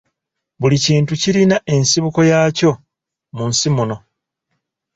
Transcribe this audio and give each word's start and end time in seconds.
Buli 0.59 0.77
kintu 0.85 1.13
kirina 1.21 1.57
ensibuko 1.73 2.19
yakyo 2.31 2.71
mu 3.35 3.43
nsi 3.51 3.67
muno. 3.75 3.95